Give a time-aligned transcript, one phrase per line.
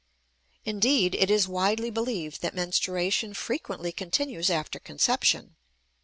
[0.65, 5.55] Indeed, it is widely believed that menstruation frequently continues after conception.